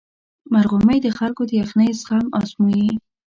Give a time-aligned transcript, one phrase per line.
[0.53, 2.89] مرغومی د خلکو د یخنۍ زغم ازمويي.